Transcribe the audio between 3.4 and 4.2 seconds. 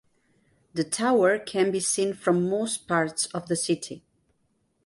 the city.